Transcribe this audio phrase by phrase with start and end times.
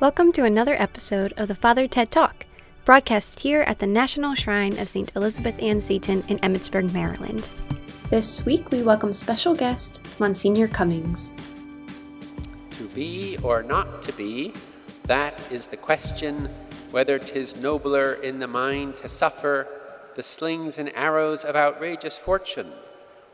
[0.00, 2.46] Welcome to another episode of the Father Ted Talk,
[2.86, 5.12] broadcast here at the National Shrine of St.
[5.14, 7.50] Elizabeth Ann Seton in Emmitsburg, Maryland.
[8.08, 11.34] This week we welcome special guest Monsignor Cummings.
[12.78, 14.54] To be or not to be,
[15.04, 16.48] that is the question
[16.90, 19.68] whether 'tis nobler in the mind to suffer
[20.14, 22.72] the slings and arrows of outrageous fortune,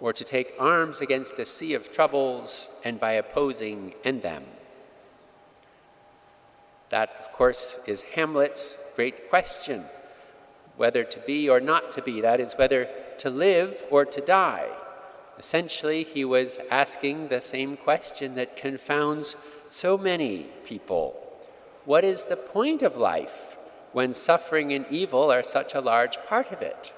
[0.00, 4.42] or to take arms against a sea of troubles and by opposing end them.
[6.88, 9.84] That, of course, is Hamlet's great question
[10.78, 12.20] whether to be or not to be.
[12.20, 12.88] That is, whether
[13.18, 14.68] to live or to die.
[15.38, 19.36] Essentially, he was asking the same question that confounds
[19.70, 21.20] so many people
[21.84, 23.56] What is the point of life
[23.92, 26.92] when suffering and evil are such a large part of it?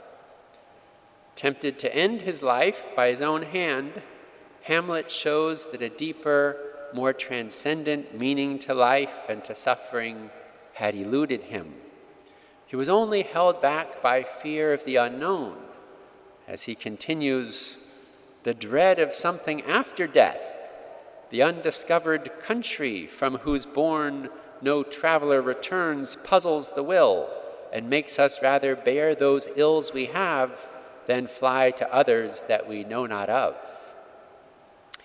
[1.34, 4.02] Tempted to end his life by his own hand,
[4.62, 10.30] Hamlet shows that a deeper, more transcendent meaning to life and to suffering
[10.74, 11.74] had eluded him.
[12.66, 15.56] He was only held back by fear of the unknown
[16.46, 17.78] as he continues
[18.42, 20.70] the dread of something after death,
[21.30, 24.28] the undiscovered country from whose bourne
[24.62, 27.28] no traveler returns puzzles the will
[27.72, 30.68] and makes us rather bear those ills we have
[31.06, 33.54] than fly to others that we know not of.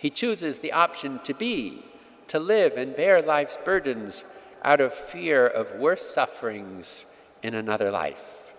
[0.05, 1.81] He chooses the option to be,
[2.27, 4.23] to live and bear life's burdens
[4.63, 7.07] out of fear of worse sufferings
[7.41, 8.53] in another life.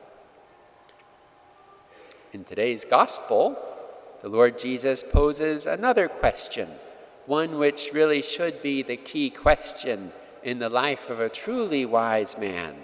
[2.33, 3.57] In today's gospel,
[4.23, 6.69] the Lord Jesus poses another question,
[7.27, 10.11] one which really should be the key question
[10.43, 12.75] in the life of a truly wise man.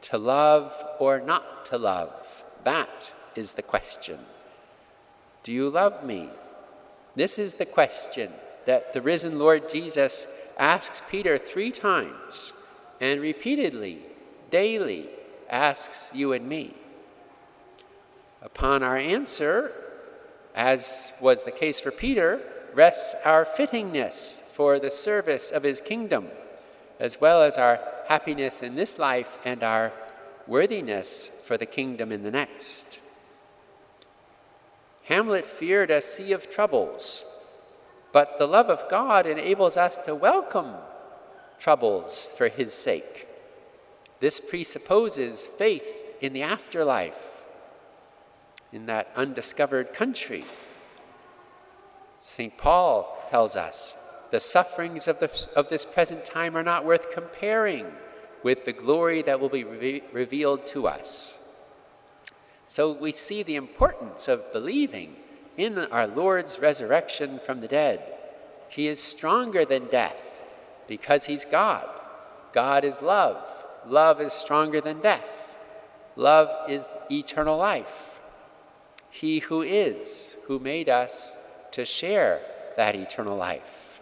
[0.00, 2.42] To love or not to love?
[2.64, 4.18] That is the question.
[5.44, 6.30] Do you love me?
[7.14, 8.32] This is the question
[8.64, 10.26] that the risen Lord Jesus
[10.58, 12.52] asks Peter three times
[13.00, 14.00] and repeatedly,
[14.50, 15.08] daily,
[15.50, 16.74] asks you and me.
[18.40, 19.72] Upon our answer,
[20.54, 22.40] as was the case for Peter,
[22.74, 26.28] rests our fittingness for the service of his kingdom,
[26.98, 29.92] as well as our happiness in this life and our
[30.46, 33.00] worthiness for the kingdom in the next.
[35.04, 37.24] Hamlet feared a sea of troubles,
[38.12, 40.74] but the love of God enables us to welcome
[41.58, 43.26] troubles for His sake.
[44.20, 47.44] This presupposes faith in the afterlife,
[48.72, 50.44] in that undiscovered country.
[52.18, 52.56] St.
[52.56, 53.96] Paul tells us
[54.30, 57.86] the sufferings of, the, of this present time are not worth comparing
[58.42, 61.41] with the glory that will be re- revealed to us.
[62.72, 65.16] So we see the importance of believing
[65.58, 68.00] in our Lord's resurrection from the dead.
[68.70, 70.40] He is stronger than death
[70.88, 71.86] because he's God.
[72.54, 73.66] God is love.
[73.86, 75.58] Love is stronger than death.
[76.16, 78.20] Love is eternal life.
[79.10, 81.36] He who is, who made us
[81.72, 82.40] to share
[82.78, 84.00] that eternal life.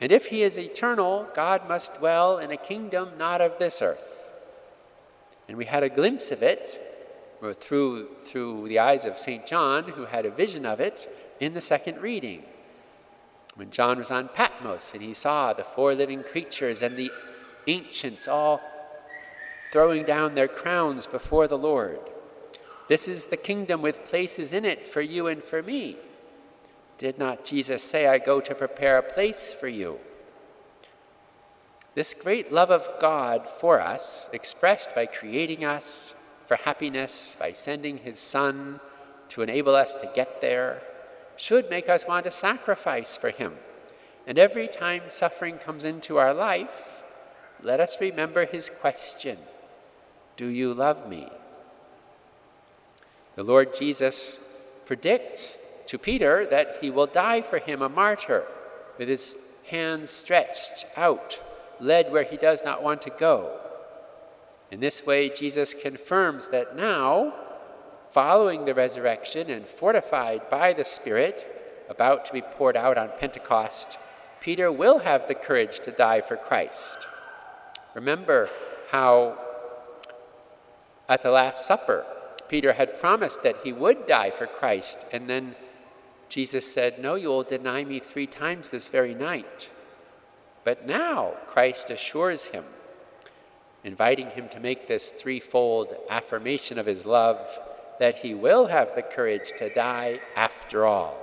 [0.00, 4.32] And if he is eternal, God must dwell in a kingdom not of this earth.
[5.46, 6.89] And we had a glimpse of it
[7.42, 9.46] or through, through the eyes of St.
[9.46, 12.44] John, who had a vision of it in the second reading.
[13.54, 17.10] When John was on Patmos and he saw the four living creatures and the
[17.66, 18.60] ancients all
[19.72, 22.00] throwing down their crowns before the Lord.
[22.88, 25.96] This is the kingdom with places in it for you and for me.
[26.98, 30.00] Did not Jesus say, I go to prepare a place for you?
[31.94, 36.14] This great love of God for us, expressed by creating us,
[36.50, 38.80] for happiness by sending his Son
[39.28, 40.82] to enable us to get there
[41.36, 43.52] should make us want to sacrifice for him.
[44.26, 47.04] And every time suffering comes into our life,
[47.62, 49.38] let us remember his question
[50.34, 51.28] Do you love me?
[53.36, 54.40] The Lord Jesus
[54.86, 58.44] predicts to Peter that he will die for him a martyr
[58.98, 59.36] with his
[59.68, 61.40] hands stretched out,
[61.78, 63.69] led where he does not want to go.
[64.70, 67.34] In this way, Jesus confirms that now,
[68.10, 73.98] following the resurrection and fortified by the Spirit, about to be poured out on Pentecost,
[74.40, 77.08] Peter will have the courage to die for Christ.
[77.94, 78.48] Remember
[78.90, 79.38] how
[81.08, 82.06] at the Last Supper,
[82.48, 85.56] Peter had promised that he would die for Christ, and then
[86.28, 89.70] Jesus said, No, you will deny me three times this very night.
[90.62, 92.64] But now Christ assures him
[93.84, 97.58] inviting him to make this threefold affirmation of his love
[97.98, 101.16] that he will have the courage to die after all.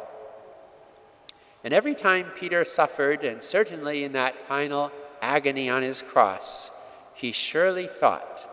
[1.64, 6.72] And every time Peter suffered, and certainly in that final agony on his cross,
[7.14, 8.48] he surely thought,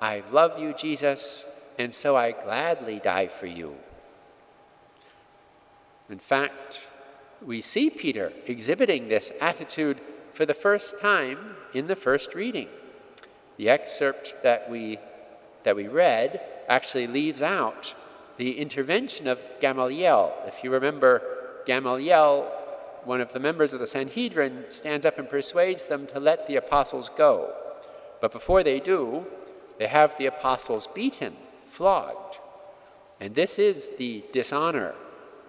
[0.00, 1.46] I love you, Jesus,
[1.78, 3.76] and so I gladly die for you.
[6.10, 6.88] In fact,
[7.40, 10.00] we see Peter exhibiting this attitude
[10.32, 12.68] for the first time in the first reading.
[13.62, 14.98] The excerpt that we,
[15.62, 17.94] that we read actually leaves out
[18.36, 20.34] the intervention of Gamaliel.
[20.48, 21.22] If you remember,
[21.64, 22.50] Gamaliel,
[23.04, 26.56] one of the members of the Sanhedrin, stands up and persuades them to let the
[26.56, 27.54] apostles go.
[28.20, 29.26] But before they do,
[29.78, 32.38] they have the apostles beaten, flogged.
[33.20, 34.96] And this is the dishonor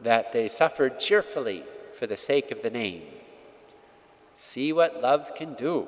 [0.03, 1.63] that they suffered cheerfully
[1.93, 3.01] for the sake of the name.
[4.35, 5.87] See what love can do,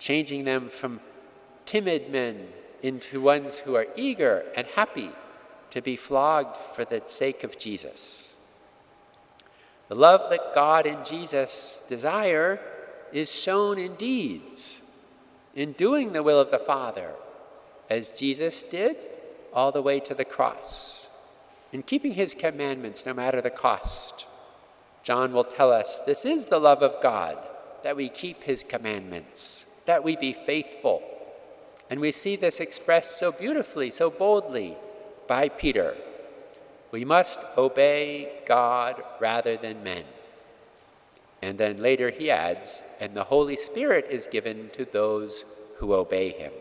[0.00, 0.98] changing them from
[1.68, 2.48] timid men
[2.82, 5.10] into ones who are eager and happy
[5.68, 8.34] to be flogged for the sake of Jesus.
[9.88, 12.58] The love that God and Jesus desire
[13.12, 14.80] is shown in deeds,
[15.54, 17.10] in doing the will of the Father,
[17.90, 18.96] as Jesus did
[19.52, 21.10] all the way to the cross,
[21.70, 24.24] in keeping his commandments no matter the cost.
[25.02, 27.36] John will tell us this is the love of God,
[27.82, 31.02] that we keep his commandments, that we be faithful.
[31.90, 34.76] And we see this expressed so beautifully, so boldly
[35.26, 35.96] by Peter.
[36.90, 40.04] We must obey God rather than men.
[41.40, 45.44] And then later he adds, and the Holy Spirit is given to those
[45.76, 46.52] who obey him.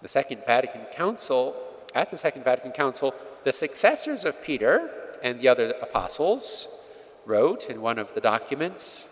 [0.00, 1.54] The Second Vatican Council,
[1.94, 4.90] at the Second Vatican Council, the successors of Peter
[5.22, 6.80] and the other apostles
[7.24, 9.08] wrote in one of the documents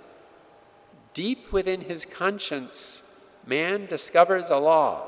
[1.12, 3.09] Deep within his conscience,
[3.46, 5.06] man discovers a law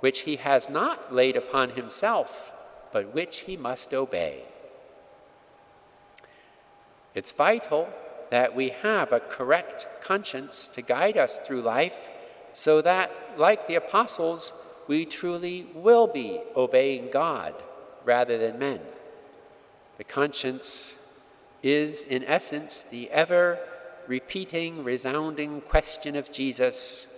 [0.00, 2.52] which he has not laid upon himself,
[2.90, 4.42] but which he must obey.
[7.14, 7.88] It's vital
[8.30, 12.08] that we have a correct conscience to guide us through life
[12.52, 14.52] so that, like the apostles,
[14.88, 17.54] we truly will be obeying God
[18.04, 18.80] rather than men.
[19.98, 20.96] The conscience
[21.62, 23.58] is, in essence, the ever
[24.06, 27.08] repeating, resounding question of Jesus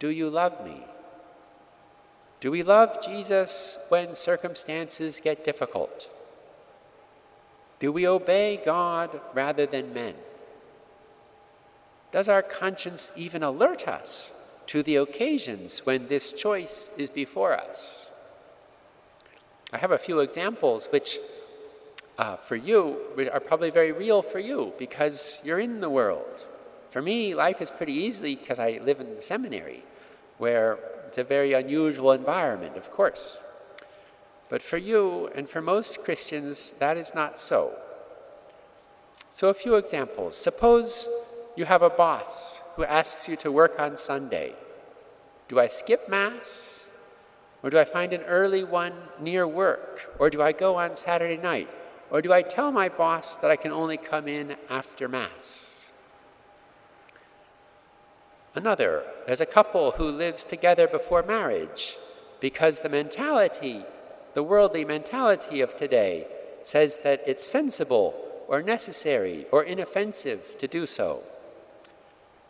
[0.00, 0.82] Do you love me?
[2.40, 6.08] Do we love Jesus when circumstances get difficult?
[7.78, 10.14] Do we obey God rather than men?
[12.12, 14.32] Does our conscience even alert us
[14.68, 18.10] to the occasions when this choice is before us?
[19.72, 21.18] I have a few examples which,
[22.18, 22.96] uh, for you,
[23.30, 26.46] are probably very real for you because you're in the world.
[26.90, 29.84] For me, life is pretty easy because I live in the seminary
[30.38, 33.40] where it's a very unusual environment, of course.
[34.48, 37.72] But for you and for most Christians, that is not so.
[39.30, 40.36] So, a few examples.
[40.36, 41.08] Suppose
[41.56, 44.54] you have a boss who asks you to work on Sunday.
[45.46, 46.90] Do I skip Mass?
[47.62, 50.12] Or do I find an early one near work?
[50.18, 51.68] Or do I go on Saturday night?
[52.10, 55.79] Or do I tell my boss that I can only come in after Mass?
[58.54, 61.96] Another, there's a couple who lives together before marriage
[62.40, 63.84] because the mentality,
[64.34, 66.26] the worldly mentality of today,
[66.62, 68.14] says that it's sensible
[68.48, 71.22] or necessary or inoffensive to do so.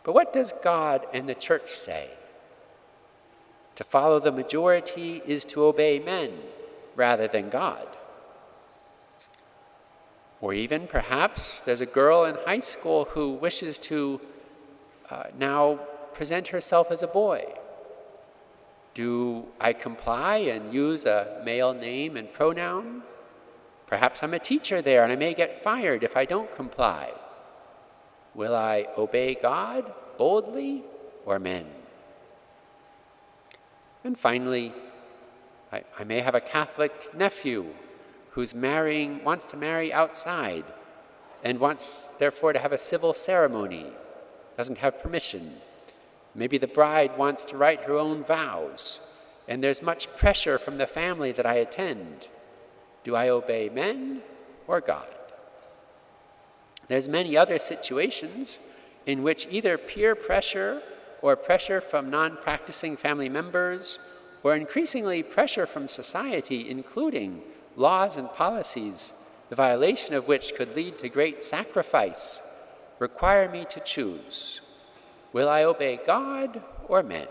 [0.03, 2.09] But what does God and the church say?
[3.75, 6.31] To follow the majority is to obey men
[6.95, 7.87] rather than God.
[10.41, 14.19] Or even perhaps there's a girl in high school who wishes to
[15.11, 15.79] uh, now
[16.13, 17.53] present herself as a boy?
[18.93, 23.03] Do I comply and use a male name and pronoun?
[23.87, 27.11] Perhaps I'm a teacher there and I may get fired if I don't comply.
[28.33, 30.83] Will I obey God boldly
[31.25, 31.67] or men?
[34.03, 34.73] And finally,
[35.71, 37.67] I, I, may have a Catholic nephew
[38.31, 40.65] who's marrying, wants to marry outside
[41.43, 43.87] and wants, therefore, to have a civil ceremony,
[44.57, 45.57] doesn't have permission.
[46.33, 49.01] Maybe the bride wants to write her own vows,
[49.47, 52.27] and there's much pressure from the family that I attend.
[53.03, 54.21] Do I obey men
[54.67, 55.07] or God?
[56.87, 58.59] There's many other situations
[59.05, 60.81] in which either peer pressure
[61.21, 63.99] or pressure from non practicing family members,
[64.43, 67.43] or increasingly pressure from society, including
[67.75, 69.13] laws and policies,
[69.49, 72.41] the violation of which could lead to great sacrifice,
[72.99, 74.61] require me to choose
[75.33, 77.27] Will I obey God or men?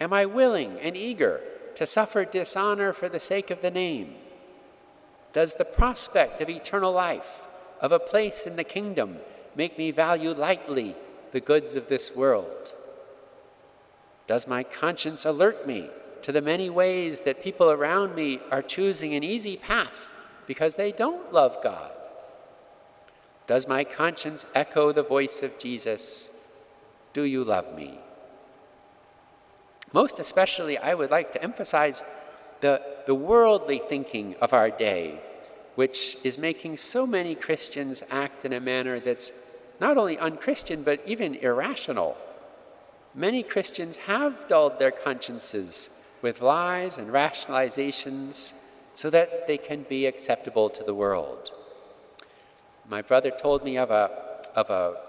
[0.00, 1.40] Am I willing and eager
[1.74, 4.14] to suffer dishonor for the sake of the name?
[5.32, 7.46] Does the prospect of eternal life,
[7.80, 9.18] of a place in the kingdom,
[9.54, 10.96] make me value lightly
[11.32, 12.72] the goods of this world?
[14.26, 15.90] Does my conscience alert me
[16.22, 20.14] to the many ways that people around me are choosing an easy path
[20.46, 21.92] because they don't love God?
[23.46, 26.30] Does my conscience echo the voice of Jesus,
[27.16, 27.98] Do you love me?
[29.94, 32.04] Most especially, I would like to emphasize
[32.60, 35.22] the, the worldly thinking of our day,
[35.76, 39.32] which is making so many Christians act in a manner that's
[39.80, 42.18] not only unchristian, but even irrational.
[43.14, 45.88] Many Christians have dulled their consciences
[46.20, 48.52] with lies and rationalizations
[48.92, 51.50] so that they can be acceptable to the world.
[52.86, 54.10] My brother told me of a,
[54.54, 55.05] of a,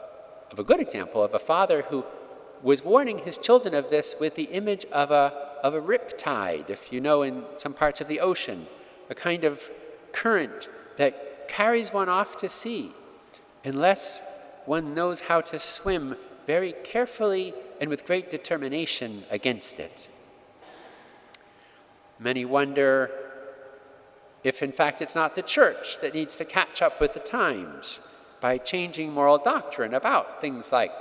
[0.51, 2.05] of a good example of a father who
[2.61, 6.69] was warning his children of this with the image of a, of a rip tide,
[6.69, 8.67] if you know, in some parts of the ocean,
[9.09, 9.69] a kind of
[10.11, 12.91] current that carries one off to sea,
[13.63, 14.21] unless
[14.65, 20.09] one knows how to swim very carefully and with great determination against it.
[22.19, 23.11] Many wonder
[24.43, 27.99] if, in fact, it's not the church that needs to catch up with the times
[28.39, 30.91] by changing moral doctrine about things like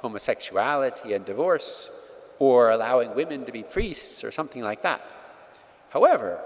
[0.00, 1.90] homosexuality and divorce,
[2.38, 5.00] or allowing women to be priests, or something like that.
[5.90, 6.40] However,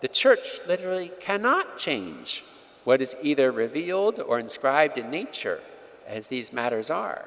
[0.00, 2.44] the church literally cannot change
[2.84, 5.60] what is either revealed or inscribed in nature,
[6.06, 7.26] as these matters are.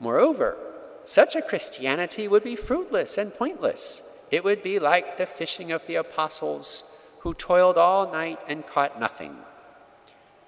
[0.00, 0.56] Moreover,
[1.04, 4.02] such a Christianity would be fruitless and pointless.
[4.30, 6.84] It would be like the fishing of the apostles
[7.20, 9.36] who toiled all night and caught nothing.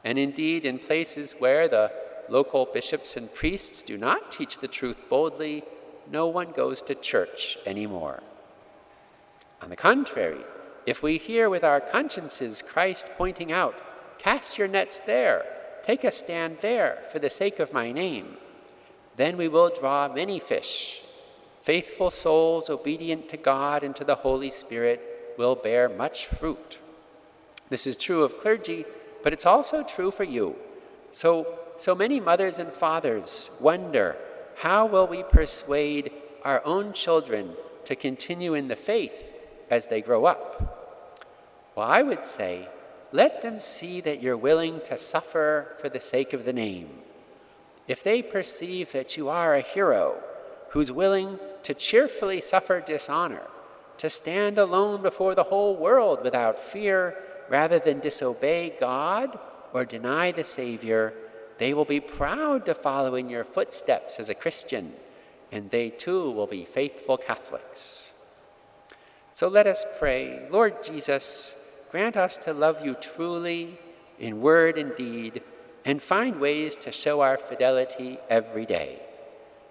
[0.04, 1.92] And indeed, in places where the
[2.28, 5.64] local bishops and priests do not teach the truth boldly,
[6.11, 8.23] no one goes to church anymore.
[9.61, 10.44] On the contrary,
[10.87, 13.80] if we hear with our consciences Christ pointing out,
[14.18, 15.44] Cast your nets there,
[15.82, 18.37] take a stand there for the sake of my name,
[19.16, 21.02] then we will draw many fish.
[21.61, 26.78] Faithful souls obedient to God and to the Holy Spirit will bear much fruit.
[27.68, 28.85] This is true of clergy,
[29.23, 30.57] but it's also true for you.
[31.11, 34.17] So so many mothers and fathers wonder
[34.59, 36.12] how will we persuade
[36.45, 37.55] our own children
[37.87, 39.37] to continue in the faith
[39.69, 41.26] as they grow up?
[41.75, 42.69] Well, I would say,
[43.11, 46.88] let them see that you're willing to suffer for the sake of the name.
[47.88, 50.23] If they perceive that you are a hero
[50.69, 53.43] who's willing to cheerfully suffer dishonor,
[53.99, 57.17] to stand alone before the whole world without fear
[57.52, 59.38] rather than disobey God
[59.75, 61.12] or deny the Savior,
[61.59, 64.94] they will be proud to follow in your footsteps as a Christian,
[65.52, 68.14] and they too will be faithful Catholics.
[69.35, 71.56] So let us pray Lord Jesus,
[71.90, 73.78] grant us to love you truly
[74.18, 75.42] in word and deed,
[75.85, 79.02] and find ways to show our fidelity every day.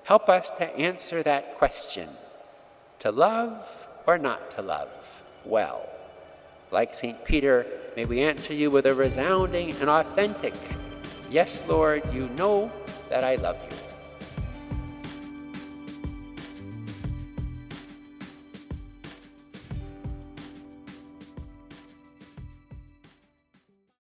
[0.03, 2.09] Help us to answer that question
[3.00, 5.89] to love or not to love well.
[6.71, 7.23] Like St.
[7.25, 10.53] Peter, may we answer you with a resounding and authentic
[11.31, 12.69] Yes, Lord, you know
[13.07, 13.80] that I love you.